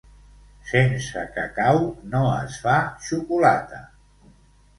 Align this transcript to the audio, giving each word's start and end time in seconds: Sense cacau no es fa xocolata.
Sense 0.69 1.23
cacau 1.35 1.77
no 2.15 2.23
es 2.39 2.57
fa 2.65 2.79
xocolata. 3.11 3.85